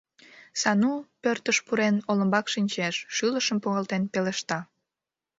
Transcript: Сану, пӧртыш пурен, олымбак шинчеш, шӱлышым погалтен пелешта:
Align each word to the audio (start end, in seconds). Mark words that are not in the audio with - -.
Сану, 0.61 0.93
пӧртыш 1.21 1.57
пурен, 1.65 1.95
олымбак 2.09 2.45
шинчеш, 2.53 2.95
шӱлышым 3.15 3.57
погалтен 3.63 4.03
пелешта: 4.11 4.59